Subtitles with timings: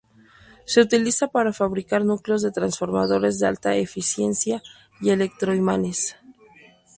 [0.65, 4.63] Se utiliza para fabricar núcleos de transformadores de alta eficiencia
[4.99, 6.15] y electroimanes.